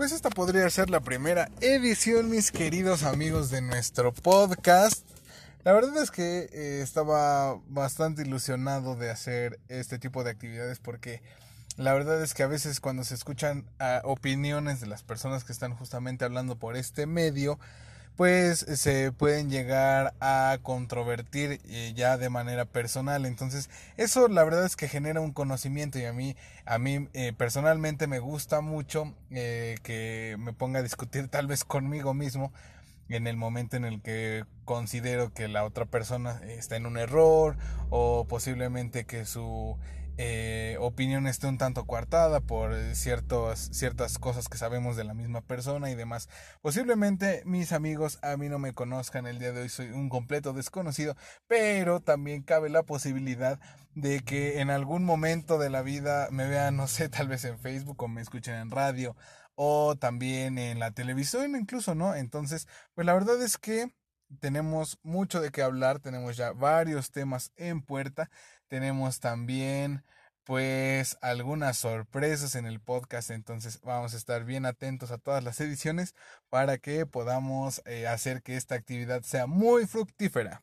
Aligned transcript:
pues 0.00 0.12
esta 0.12 0.30
podría 0.30 0.70
ser 0.70 0.88
la 0.88 1.00
primera 1.00 1.50
edición, 1.60 2.30
mis 2.30 2.50
queridos 2.50 3.02
amigos 3.02 3.50
de 3.50 3.60
nuestro 3.60 4.14
podcast. 4.14 5.06
La 5.62 5.74
verdad 5.74 5.94
es 6.02 6.10
que 6.10 6.48
eh, 6.54 6.80
estaba 6.80 7.60
bastante 7.68 8.22
ilusionado 8.22 8.96
de 8.96 9.10
hacer 9.10 9.60
este 9.68 9.98
tipo 9.98 10.24
de 10.24 10.30
actividades 10.30 10.78
porque 10.78 11.20
la 11.76 11.92
verdad 11.92 12.22
es 12.22 12.32
que 12.32 12.42
a 12.42 12.46
veces 12.46 12.80
cuando 12.80 13.04
se 13.04 13.14
escuchan 13.14 13.66
ah, 13.78 14.00
opiniones 14.04 14.80
de 14.80 14.86
las 14.86 15.02
personas 15.02 15.44
que 15.44 15.52
están 15.52 15.74
justamente 15.74 16.24
hablando 16.24 16.56
por 16.56 16.78
este 16.78 17.04
medio, 17.04 17.58
pues 18.20 18.66
se 18.74 19.12
pueden 19.12 19.48
llegar 19.48 20.12
a 20.20 20.58
controvertir 20.62 21.58
eh, 21.64 21.94
ya 21.96 22.18
de 22.18 22.28
manera 22.28 22.66
personal. 22.66 23.24
Entonces, 23.24 23.70
eso 23.96 24.28
la 24.28 24.44
verdad 24.44 24.66
es 24.66 24.76
que 24.76 24.88
genera 24.88 25.22
un 25.22 25.32
conocimiento 25.32 25.98
y 25.98 26.04
a 26.04 26.12
mí, 26.12 26.36
a 26.66 26.76
mí 26.76 27.08
eh, 27.14 27.32
personalmente 27.32 28.08
me 28.08 28.18
gusta 28.18 28.60
mucho 28.60 29.14
eh, 29.30 29.76
que 29.82 30.36
me 30.38 30.52
ponga 30.52 30.80
a 30.80 30.82
discutir 30.82 31.28
tal 31.28 31.46
vez 31.46 31.64
conmigo 31.64 32.12
mismo 32.12 32.52
en 33.08 33.26
el 33.26 33.38
momento 33.38 33.78
en 33.78 33.86
el 33.86 34.02
que 34.02 34.44
considero 34.70 35.34
que 35.34 35.48
la 35.48 35.64
otra 35.64 35.84
persona 35.84 36.40
está 36.46 36.76
en 36.76 36.86
un 36.86 36.96
error 36.96 37.56
o 37.88 38.24
posiblemente 38.28 39.04
que 39.04 39.24
su 39.24 39.76
eh, 40.16 40.76
opinión 40.78 41.26
esté 41.26 41.48
un 41.48 41.58
tanto 41.58 41.86
coartada 41.86 42.38
por 42.38 42.76
ciertos, 42.94 43.58
ciertas 43.72 44.20
cosas 44.20 44.48
que 44.48 44.58
sabemos 44.58 44.94
de 44.94 45.02
la 45.02 45.12
misma 45.12 45.40
persona 45.40 45.90
y 45.90 45.96
demás. 45.96 46.28
Posiblemente 46.62 47.42
mis 47.46 47.72
amigos 47.72 48.20
a 48.22 48.36
mí 48.36 48.48
no 48.48 48.60
me 48.60 48.72
conozcan 48.72 49.26
el 49.26 49.40
día 49.40 49.50
de 49.50 49.62
hoy, 49.62 49.68
soy 49.70 49.90
un 49.90 50.08
completo 50.08 50.52
desconocido, 50.52 51.16
pero 51.48 51.98
también 51.98 52.44
cabe 52.44 52.70
la 52.70 52.84
posibilidad 52.84 53.58
de 53.96 54.20
que 54.20 54.60
en 54.60 54.70
algún 54.70 55.04
momento 55.04 55.58
de 55.58 55.70
la 55.70 55.82
vida 55.82 56.28
me 56.30 56.46
vean, 56.46 56.76
no 56.76 56.86
sé, 56.86 57.08
tal 57.08 57.26
vez 57.26 57.44
en 57.44 57.58
Facebook 57.58 58.00
o 58.00 58.06
me 58.06 58.20
escuchen 58.20 58.54
en 58.54 58.70
radio 58.70 59.16
o 59.56 59.96
también 59.96 60.58
en 60.58 60.78
la 60.78 60.92
televisión 60.92 61.56
incluso, 61.56 61.96
¿no? 61.96 62.14
Entonces, 62.14 62.68
pues 62.94 63.04
la 63.04 63.14
verdad 63.14 63.42
es 63.42 63.58
que 63.58 63.92
tenemos 64.38 64.98
mucho 65.02 65.40
de 65.40 65.50
qué 65.50 65.62
hablar, 65.62 65.98
tenemos 66.00 66.36
ya 66.36 66.52
varios 66.52 67.10
temas 67.10 67.52
en 67.56 67.82
puerta. 67.82 68.30
Tenemos 68.68 69.20
también 69.20 70.04
pues 70.44 71.16
algunas 71.20 71.76
sorpresas 71.78 72.54
en 72.54 72.66
el 72.66 72.80
podcast, 72.80 73.30
entonces 73.30 73.80
vamos 73.82 74.14
a 74.14 74.16
estar 74.16 74.44
bien 74.44 74.66
atentos 74.66 75.10
a 75.10 75.18
todas 75.18 75.44
las 75.44 75.60
ediciones 75.60 76.14
para 76.48 76.78
que 76.78 77.06
podamos 77.06 77.82
eh, 77.84 78.06
hacer 78.06 78.42
que 78.42 78.56
esta 78.56 78.74
actividad 78.74 79.22
sea 79.22 79.46
muy 79.46 79.86
fructífera. 79.86 80.62